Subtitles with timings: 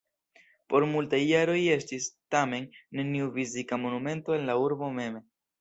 [0.73, 2.67] Por multaj jaroj estis, tamen,
[3.01, 5.25] neniu fizika monumento en la urbo mem.